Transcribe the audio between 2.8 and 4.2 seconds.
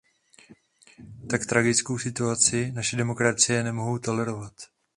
demokracie nemohou